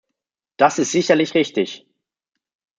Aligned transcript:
Das 0.57 0.79
ist 0.79 0.93
sicherlich 0.93 1.35
richtig. 1.35 1.85